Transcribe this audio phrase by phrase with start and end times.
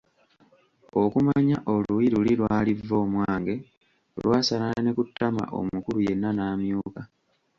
[1.03, 3.57] Okumanya oluyi luli lwali'vvoomwange',
[4.23, 7.01] lwasala ne ku ttama omukulu yenna n’amyuka.